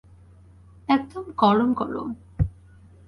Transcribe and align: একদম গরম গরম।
একদম 0.89 1.25
গরম 1.37 1.69
গরম। 1.73 2.09